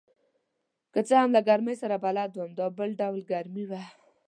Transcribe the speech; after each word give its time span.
که 0.93 0.99
څه 1.07 1.15
هم 1.21 1.29
له 1.35 1.41
ګرمۍ 1.47 1.75
سره 1.81 1.95
بلد 2.05 2.31
یم، 2.37 2.51
دا 2.59 2.65
بل 2.77 2.89
ډول 2.99 3.21
ګرمي 3.31 3.65
وه. 3.69 3.83